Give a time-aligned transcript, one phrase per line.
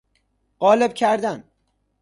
[0.59, 1.43] قالب کردن